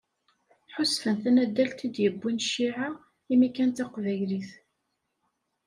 [0.75, 2.87] Ḥusfen tanaddalt i d-yewwin cciɛa,
[3.31, 4.51] imi kan d taqbaylit.